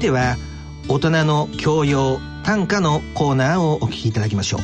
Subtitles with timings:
[0.00, 0.36] いては
[0.88, 4.60] 大人の教養短歌のコーナーをお聞きいただきましょう。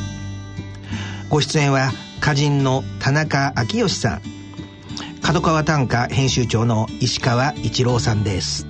[1.28, 1.92] ご出演は
[2.22, 4.22] 歌人の田中昭義さん。
[5.20, 8.66] 角川短歌編集長の石川一郎さんです。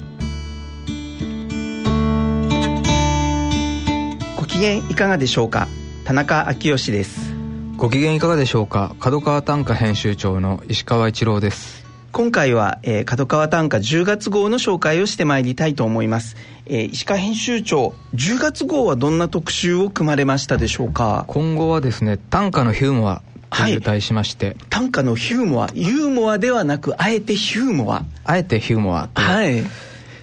[4.37, 5.69] ご機嫌いかがでしょうか？
[6.05, 7.33] 田中昭義です。
[7.77, 8.97] ご機嫌いかがでしょうか？
[8.99, 11.86] 角川短歌編集長の石川一郎です。
[12.17, 21.27] 今回は、えー、角川短歌10月号の紹介をしてまいりたいと思います、えー、石川編集長10月号はどんな特集を組まれましたでしょうか？
[21.29, 28.07] 今後はですね短歌のヒューモアという題しまして、はい、短歌のヒューモアユーモアではなくあえてヒューモア。
[28.25, 29.63] あえてヒューモアはい。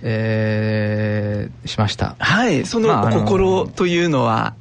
[0.01, 2.15] えー、しました。
[2.17, 2.65] はい。
[2.65, 4.55] その心というのは、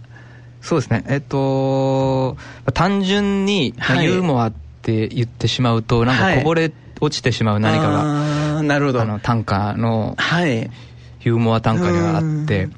[0.60, 1.02] そうですね。
[1.08, 2.36] えっと
[2.74, 4.52] 単純に、ユーモアっ
[4.82, 6.70] て言ってしまうとなんかこぼれ
[7.02, 9.02] 落ちてしまう何かが、なるほど。
[9.02, 10.16] あの短歌の、
[11.20, 12.68] ユーモア短歌ではあって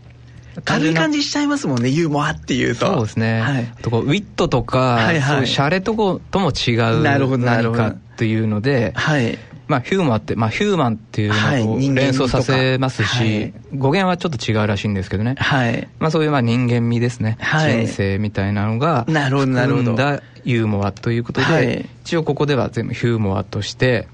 [0.64, 2.86] 軽い感じしちゃいますもんねユーモアっていうと。
[2.86, 11.32] そうですね、はい、とこウィットとか、はいはい、シャレとことも違う何かっていうので、はい、まあ、ヒューマンって、まあ、ヒューマンっていう
[11.64, 15.88] のを連想させますし、はい、語源はちょっと違うらしいんですけどね、はい。
[15.98, 19.54] まあ、そういうまあ人間味ですね、はい、人生みたいなのが含ん
[19.96, 24.06] だユーモアということで、はい、一応ここでは全部ヒューモアとして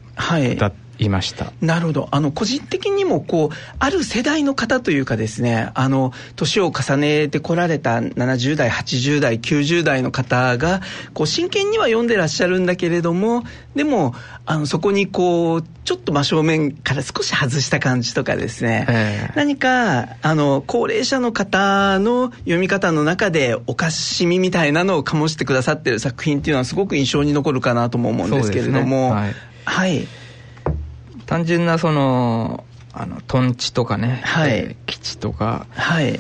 [0.57, 0.73] だっ
[1.05, 1.53] いました。
[1.61, 2.09] なるほど。
[2.11, 10.81] あの個人的にもこうある世代の方というかですねあの年を重ねてこられた70代80代90代の方が
[11.15, 13.45] こう真剣には読んでらっしゃるんだけれども
[13.75, 14.15] でも
[14.47, 30.07] あのそこにこうちょっと真正面から少し外した感じとかですね、えー、何かあの高齢者の方の読み方の中でおかしみみたいなのを醸してくださってる作品っていうのはすごく印象に残るかなとも思うんですけれども、ね、はい、はい。
[31.27, 36.19] 単純なそのあのトンチとかね、はい、えー、基地とか、はい、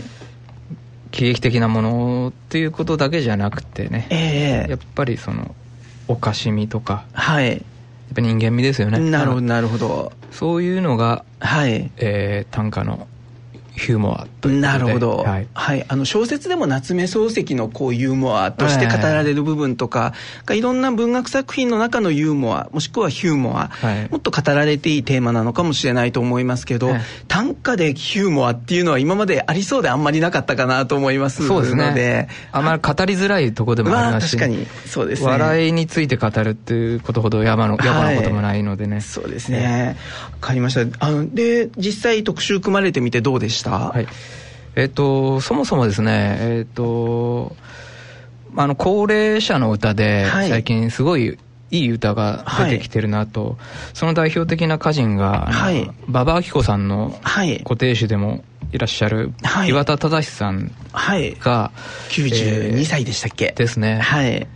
[1.11, 5.55] 喜劇的なものっていうことだけじゃなくてね、えー、やっぱりその
[6.07, 7.59] おかしみとか、はい、やっ
[8.15, 8.99] ぱ人間味ですよね。
[8.99, 10.13] なるほどなるほど。
[10.31, 11.91] そういうのが、はい。
[11.97, 13.09] えー、短歌の
[13.81, 20.13] ヒューモアとなるほど、はい、はい、あの小説でも夏目漱石のこうユーモアとして語られる部分とか、
[20.45, 32.29] はい、いろんな文学作品の中のユーモアもしくはヒューモア、はい、もっと語られていいテーマなのかもしれないと思いますけど、はい、短歌でヒューモアっていうのは今までありそうであんまりなかったかなと思いますそうですね。
[32.53, 34.67] あまり語りづらいところでもありますし、確かに。
[34.85, 39.97] そうです、ね、笑いについて語るっていうことほど山の山のこともないのでね、そうですね。
[40.33, 41.07] わかりました。
[41.07, 43.70] あので実際特集組まれてみてどうでした？
[43.79, 44.07] はい。
[44.77, 47.57] えっ、と、そもそもですね、えっ、と、
[48.57, 51.39] あの、高齢者の歌で、最近すごい、
[51.73, 53.57] いい歌が出てきてるなと、はい、
[53.95, 57.17] その代表的な歌人が、はい、馬場明子さんの
[57.63, 58.43] 固定種でも
[58.73, 59.33] いらっしゃる、
[59.69, 64.01] 岩田忠さんが、はい、92歳でしたっけ、ですね。
[64.01, 64.49] はい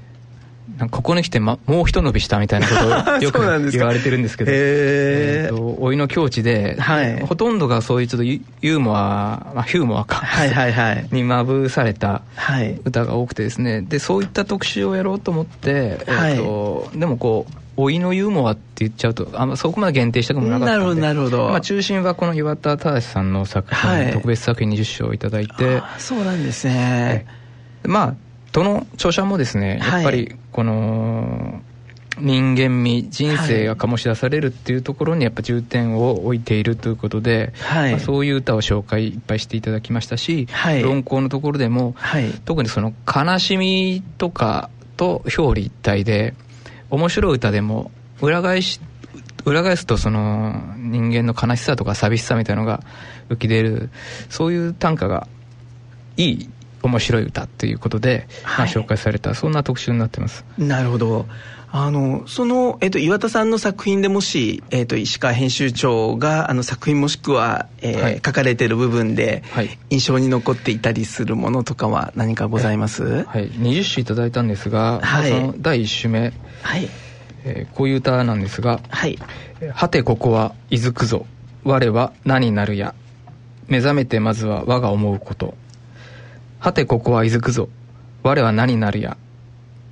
[0.91, 3.41] ここに来て、ま、もう一伸びしたみたいなことをよく
[3.71, 4.51] 言われてるんですけど。
[4.53, 12.23] えー、と老いの境地で、はい、ほとんどがそういうちょっとユーモア、まあ、ヒューモアか、はいはいはい、 にまぶされた
[12.85, 13.83] 歌が多くてですね。
[13.83, 21.01] でそういった特集をやろうと思って、はい、えーとでもこう老いのユーモアって言っちゃうとあんまそこまで限定したくもなかったので。
[21.01, 25.83] なるほどまあ、中心はこの岩田忠さんの作品、はい、特別作品20賞をいただいて。
[25.99, 27.27] そうなんですね。
[27.85, 28.15] まあ
[28.55, 31.61] どの著者もですねやっぱりこの
[32.21, 37.91] 人間味人生が醸し出されるっていうところにやっぱ重点を置いているということで、はい。
[37.91, 46.35] まあ、そういう歌を紹介いっぱいしていただきましたし、はい、論考のところでも、はい、特にその悲しみとかと表裏一体で
[46.91, 47.91] 面白い歌でも
[48.23, 48.81] 裏返し
[49.45, 52.85] 裏返すとその人間の悲しさとか寂しさみたいなのが
[53.29, 53.91] 浮き出る
[54.31, 55.27] そういう短歌が
[56.17, 56.51] いい
[56.89, 60.45] 面白い歌っていうことで、まあ、紹介されたそんな特集になってます。
[60.59, 61.27] なるほど。
[61.77, 69.43] あのその、えっと、岩田さんの作品でもし、えっと、石川編集長があの作品もしくは、えー、はい、書かれてる部分で、
[69.91, 73.25] 印象に残っていたりするものとかは何かございます？
[73.25, 73.51] はい。
[73.51, 76.33] 20首いただいたんですが、はい、その第1首目、
[76.63, 76.89] はい。
[77.45, 79.19] えー、こういう歌なんですが「はい、
[79.73, 81.27] はてここはいずくぞ。
[81.65, 82.95] 我は何なるや。
[83.67, 85.57] 目覚めてまずは我が思うこと」
[86.65, 87.69] はてここはいずくぞ。
[88.23, 89.19] 我は何なるや。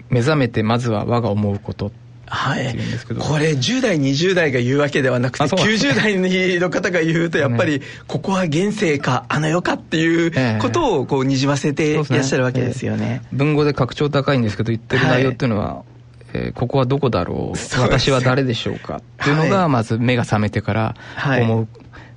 [0.09, 1.93] 目覚めてまずは我が思うこと。
[2.25, 2.75] はい、
[3.19, 6.17] これ10代20代が言うわけではなくて90代
[6.59, 15.85] の方が言うとやっぱり ここは現世かあの世かっていうことをこうにじませていらっしゃるわけですよね、ね、文語で格調高いんですけど言ってる内容っていうのは、はい
[16.33, 17.81] えー、ここはどこだろう？
[17.83, 18.97] 私は誰でしょうか？
[18.97, 20.95] っていうのがまず目が覚めてから
[21.39, 21.69] 思う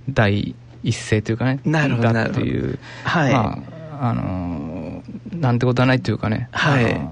[0.10, 1.60] 第一世というかね。
[1.66, 2.14] なるほど。
[2.14, 2.80] だっていう。
[3.04, 5.04] はい、まああの
[5.34, 7.10] なんてことはないというかね、はい。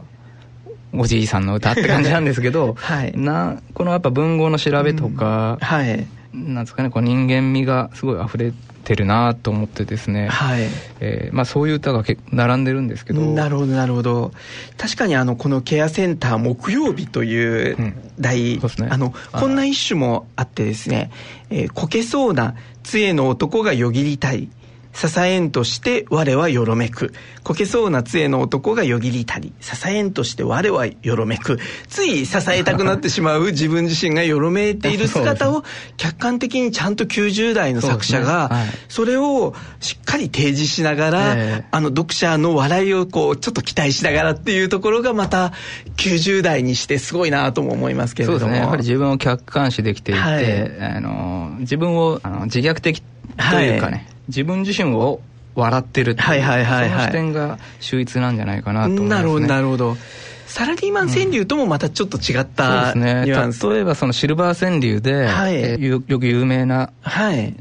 [0.95, 3.13] おじいさんの歌って感じなんですけど、 はい。
[3.15, 6.07] なこのやっぱ文豪の調べとか、うん、はい。
[6.33, 8.51] なんですかねこう人間味がすごい溢れ
[8.83, 10.63] てるなと思ってですね、はい。
[10.99, 13.21] えーまあ、そういう歌がけ並んでるんですけど。
[13.21, 14.31] なるほどなるほど。
[14.77, 17.77] 確かにあのこのケアセンター木曜日という
[18.19, 21.11] 題、うんね、あのこんな一種もあってですね、
[21.49, 24.49] えー、こけそうな杖の男がよぎりたい
[24.93, 27.13] 支えんとして我はよろめく。
[27.43, 31.59] こけそうな杖の男がよぎりたり、支えんとして我はよろめく。
[31.89, 33.45] つい支えたくなってしまう。
[33.47, 35.63] 自分自身がよろめいている姿を
[35.97, 38.51] 客観的にちゃんと90代の作者が、
[38.87, 45.53] それをしっかり提示しながら、あの読者の笑いをこうちょっと期待しながらっていうところがまた
[45.97, 48.39] 90代にしてすごいなとも思いますけれども。
[48.39, 48.63] そうですね。
[48.63, 55.21] やはり自分を客観視できていて、はい、あの自分をあの自虐的というかね、はい自分自身を
[55.55, 59.97] 笑ってるっていう、はいはいはいはい、その視点が秀逸なんじゃないかなと思います、ね、なるほどなるほど。
[60.45, 63.73] サラリーマン川柳ともまたちょっと違った、うん、そうですね。
[63.73, 65.55] 例えばそのシルバー川柳で、はい。
[65.55, 67.55] えー、よく有名な、はい。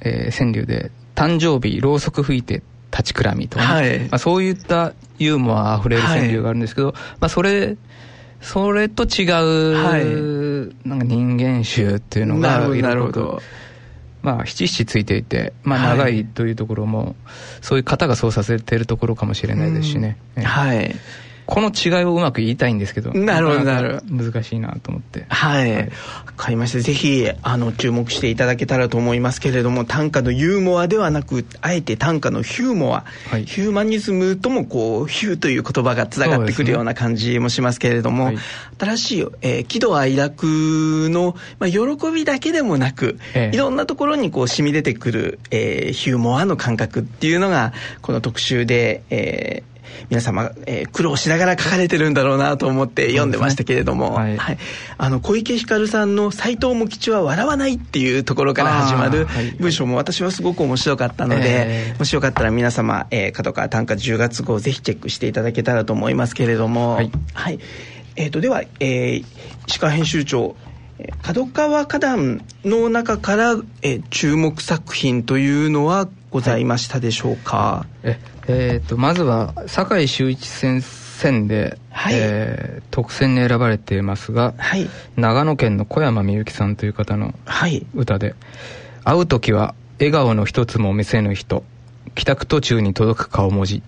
[0.00, 3.98] えー、川柳で「誕生日ろうそく吹いて立ちくらみ」とか、ね、はい。
[4.00, 7.76] まあ、そういったユーモアあふれる川柳があるんですけど、はい、まあ、それ
[8.40, 13.40] それと違う、はい、なんか人間集っていうのがなるほど
[14.22, 17.14] まあ、七七ついていて、まあ、長いというところも、はい、
[17.60, 20.16] そういう方がそうさせているところかもしれないですしね。
[20.36, 20.94] うん、はい。
[21.46, 24.24] この違いをうまく言いたいんですけど、なるほど、なるほど。
[24.24, 25.26] 難しいなと思って。
[25.28, 25.70] はい。
[25.70, 25.90] わ、はい、
[26.36, 26.80] かりました。
[26.80, 38.44] ぜひ、あの、注目していただけたらと思いますけれども、短歌のユーモアではなく、あえて短歌のヒューモア、はい、ヒューマニズムとも、こう、ヒューという言葉がつながってくるような感じもしますけれども、ねはい、
[38.78, 40.44] 新しい、えー、喜怒哀楽
[41.10, 41.80] の、まあ、喜
[42.12, 49.71] びだけでもなく、ええ、いろんなところにこう、染み出てくる、えー、ヒューモアの感覚っていうのが、この特集で、えー、
[50.10, 54.58] 皆様、えー、苦労しながら書かれてるんだろうなと思って読んでましたけれども、ねはい、はい、
[54.98, 59.26] あの小池ひかるさんの「斎藤茂吉は笑わない」っていうところから始まる
[59.58, 67.58] 文章も私はすごく面白かったので、えー、もしよかったら皆様、えー、角川短歌10月号ぜひチェックしていただけたらと思いますけれども、はい、はい、
[68.16, 69.24] えーと、では、えー、
[69.66, 70.56] 石川編集長
[71.22, 81.02] 角川花壇の中から、えー、注目作品というのはございましたでしょうか、ええー、とまずは酒井秀一先生
[81.46, 82.14] で、はい。
[82.16, 87.32] えー、特選に選ばれていますが、はい、長野県の小山みゆきさんという方の
[87.94, 88.34] 歌で
[89.04, 91.62] 「会う時は笑顔の一つも見せぬ人
[92.16, 93.82] 帰宅途中に届く顔文字」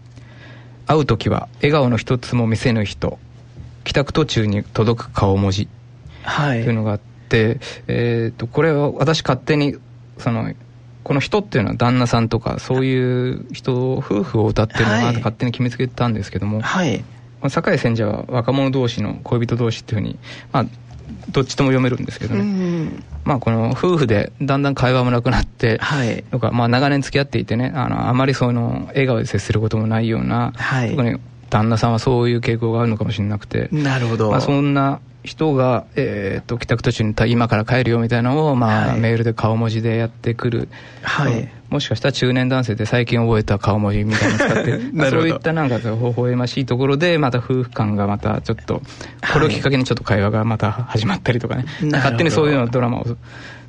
[0.86, 3.18] 「会う時は笑顔の一つも見せぬ人
[3.82, 5.68] 帰宅途中に届く顔文字」
[6.22, 7.58] はい、というのがあって、
[7.88, 9.76] えー、とこれは私勝手に
[10.18, 10.52] その
[11.04, 17.04] この人っていうのは旦那さんとかそういう人夫婦を歌ってるのかなと勝手に決めつけたんですけども、はい、
[17.48, 20.18] 酒井千者は若者同士の恋人同士っていうふうに
[20.50, 20.66] まあ
[21.30, 22.90] どっちとも読めるんですけどね、
[23.24, 31.18] まあこの夫婦でだんだん会話もなくなって、はい、とかまあ長年付き合っていてねあのあまりその笑顔で接することもないような、はい、特に
[31.50, 33.68] 旦那さんはそういう傾向があるのかもしれなくて。
[33.70, 39.00] なるほど、まあ、そんな人が、えー、と帰宅途中に今から帰るよみたいなのを、まあはい。
[39.00, 40.68] メールで顔文字でやってくる、
[41.02, 41.48] はい。
[41.70, 48.82] もしかしたら中年男性で最近覚えた顔文字みたいなのを使って そういったなんか微笑ましいところでまた夫婦間がまたちょっと
[49.32, 51.96] これをきっかけにちょっと会話がまた始まったりとかね、なるほど。
[51.96, 53.06] 勝手にそういうのドラマを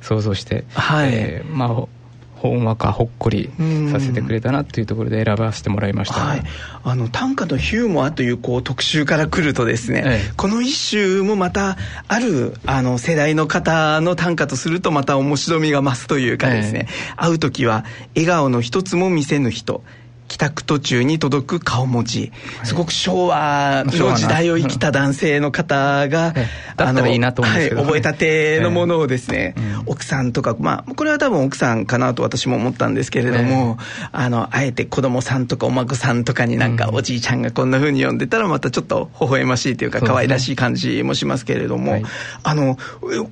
[0.02, 1.10] 想像して、はい。
[1.10, 1.95] えーまあ
[2.36, 3.50] ほほんわかほっこり
[3.90, 6.42] させてくれたなっていうところで選ばせてもらいました、はい、
[6.84, 10.32] あの短歌のヒューモアというこう特集から来るとですね、ええ。
[10.36, 11.76] この一首もまた
[12.08, 19.82] あるあの世代の方の短歌とするとまた面白みが増すというかですね、会う時は笑顔の一つも見せぬ人
[20.28, 22.32] 帰宅途中に届く顔文字、
[22.64, 26.48] すごく昭和の時代を生きた男性の方が、ええ。
[26.76, 27.80] だったらいいなと思うんですけど。
[27.80, 29.70] はい、覚えたてのものをですね、ええ。
[29.70, 33.78] うん奥さんとか、まあ、これは多分奥さんかなと私も思ったんですけれども、
[34.12, 36.94] あの、あえて子供さんとかお孫さんとかになんかうん。
[36.96, 42.04] おじいちゃんがこんな風に読んでたらまたちょっと微笑ましいというか可愛らしい感じもしますけれども、はい。
[42.42, 42.76] あの、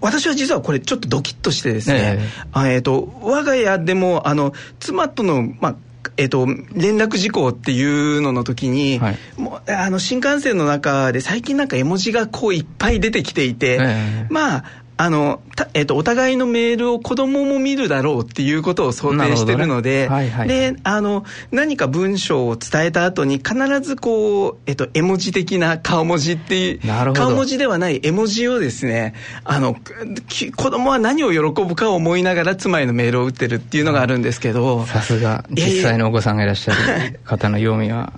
[0.01, 2.29] 私は実はこれちょっとドキッとしてですね、え。
[2.53, 5.75] あえっ、と、我が家でも、あの、妻との、まあ、
[6.17, 7.85] えっと連絡事項ってい
[8.19, 9.19] うのの時に、はい。
[9.37, 14.27] もうあの新幹線の中で最近なんか絵文字がこういっぱい出てきていて、ええ。
[14.31, 14.65] まあ
[14.97, 26.81] あの、えっ、ー、と、お互いのメールを子供も見るだろうっていうことを想定してるので、ねはいはい、で、あの、何か文章を伝えた後に必ずこう、えっ、ー、と、絵文字的な顔文字っていう、
[27.15, 34.87] 顔文字ではない絵文字をですね、あの、子供は何を喜ぶかを思いながら妻へのメールを打ってるっていうのがあるんですけど。
[34.87, 38.13] さすが、実際のお子さんがいらっしゃる方の読みは。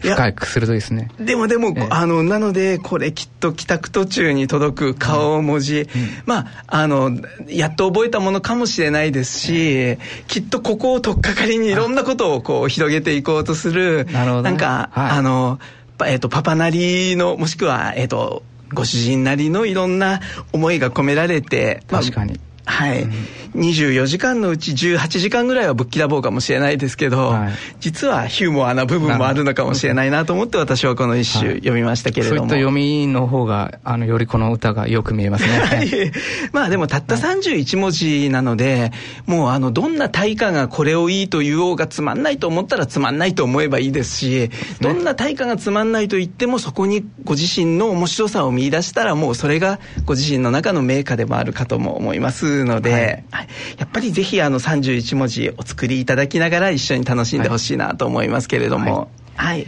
[0.00, 1.10] 深く鋭いですね。
[1.18, 5.88] でもでも、えあのなのでこれきっと帰宅途中に届く顔文字、うん、
[6.26, 7.10] まああの
[7.48, 15.58] やっと覚えたものかもしれないですし、きっとここを取っかかりにいろんなことをこう広げていこうとするなるほど、ね、なんか、はい、あの、
[16.06, 20.20] えーと、パパなりのもしくは、えーとご主人なりのいろんな
[20.52, 22.38] 思いが込められて、確かに、
[22.68, 23.10] はい、うん、
[23.54, 36.12] 24時間のうち18時間ぐらいはぶっきらぼうかもしれないですけど、はい、実はヒューモアな部分もあるのかもしれないなと思って私はこの一首読みましたけれども、はい、そういった読みの方があのよりこの歌がよく見えますね。
[36.52, 38.92] まあでもたった31文字なので、
[39.26, 53.48] もうあのどんな大家がこれをいいと言おうがつまんないと思ったらつまんないと思えばいいですしどんな大家がつまんないと言ってもそこにご自身の面白さを見出したらもうそれがご自身の中の名家でもあるかとも思いますので、はい、
[53.78, 59.08] やっぱりぜひあの31文字お作りいただきながら一緒に楽しんでほしいなと思いますけれども。
[59.34, 59.66] はい、はい。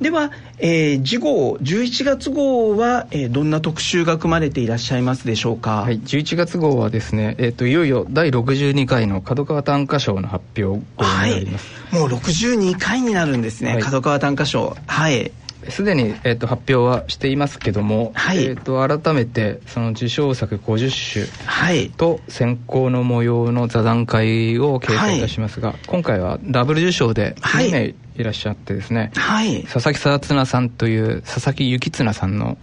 [0.00, 14.76] では、えー、次号11月号は、えー、どんな特集が組まれていらっしゃいますでしょうか、はい、11月号はですね、えーと、いよいよ第62回の角川短歌賞の発表号になります、はい、もう62回になるんですね、はい、角川短歌賞。
[14.86, 15.32] はい
[15.70, 32.56] すでに、えーと、発表はしていますけども、はい、えーと、改めてその受賞作50首と選考の模様の座談会を掲載いたしますが、はい、今回はダブル受賞で2名いらっしゃってですね、はい、佐々木貞綱さんという佐々木幸綱さんの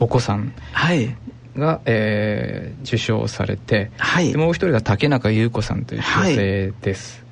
[0.00, 1.14] お子さん、はい。
[1.56, 7.23] が、えー、受賞されて、はい、もう一人が竹中優子さんという女性です、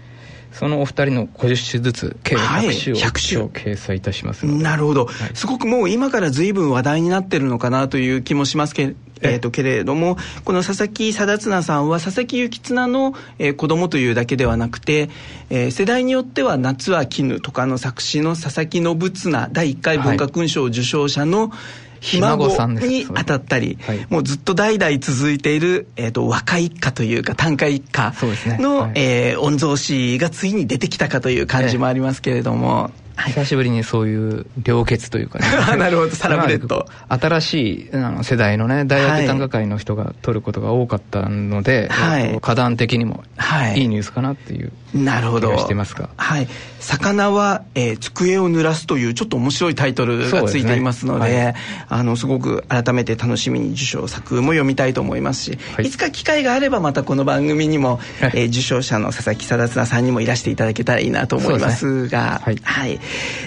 [0.53, 8.95] そのお二人の50種ずつ計100種を,、掲載いたしますなるほど、はい、すごくもう今から随分話題になってるのかなという気もしますけ
[9.25, 15.11] えーと、けれどもこの佐々木貞綱さんは佐々木幸綱の、えー、子供というだけではなくて、
[15.49, 22.49] えー、世代によっては「夏は絹」とかの作詞の佐々木信綱第1回文化勲章受賞者の、はいひ孫
[22.81, 28.13] に当たったり、はい、もうずっと代々続いている、えーと、若一家というか短歌一家
[28.59, 28.83] の、ね。
[28.83, 32.91] はい、えー、御曹司がついに出てきたかという感じもありますけれども。
[33.17, 35.47] 久しぶりにそういう良血というかね。
[35.77, 36.11] なるほど。
[36.11, 36.87] サラブレッド。
[37.09, 43.25] 新しいあの世代のね大学短歌会の人が取ることが多かったので、はい、花壇的にも
[43.77, 43.85] い。
[43.85, 45.57] いニュースかなっていうなるほど。
[45.59, 46.49] してますかはい。
[46.81, 51.55] 魚は、えー、机を濡らすというちょっと面白いタイトルがついていますので、ねはい、
[51.89, 63.01] あのすごく改めて楽しみに受賞作も読みたいと思いますし、はい、いつか機会があればまたこの番組にも、はい、えー、受賞者の佐々木貞綱さんにもいらしていただけたらいいなと思いますが、ね、はい、はい、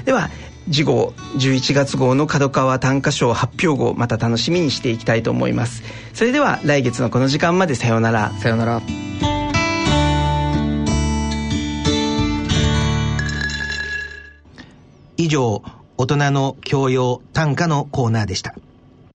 [0.06, 0.30] では
[0.72, 5.84] 次号11月号の角川短歌賞発表号また楽しみにしていきたいと思います。
[6.14, 8.32] それでは来月のこの時間までさようなら。
[8.40, 8.82] さようなら。
[15.18, 15.64] 以上
[15.98, 18.54] 大人の教養短歌のコーナーでした